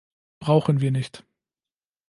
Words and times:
Brauchen 0.39 0.81
wir 0.81 0.89
nicht. 0.89 1.25